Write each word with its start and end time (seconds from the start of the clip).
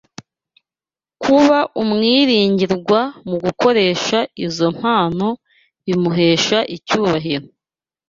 kuba 1.23 1.57
umwirigirwa 1.81 3.01
mu 3.27 3.37
gukoresha 3.45 4.17
izo 4.45 4.67
mpano 4.77 5.29
bimuhesha 5.85 6.57
icyubahiro 6.75 7.47